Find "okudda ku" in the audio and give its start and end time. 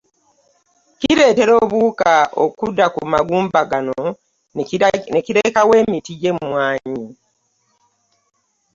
2.45-3.01